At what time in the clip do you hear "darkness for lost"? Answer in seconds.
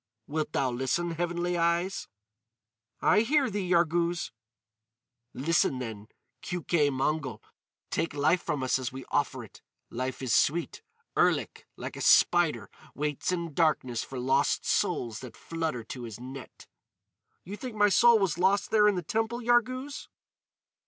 13.53-14.65